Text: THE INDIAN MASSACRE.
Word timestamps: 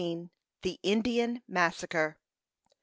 THE 0.63 0.79
INDIAN 0.81 1.43
MASSACRE. 1.47 2.17